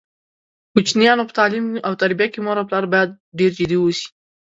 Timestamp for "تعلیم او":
1.39-1.93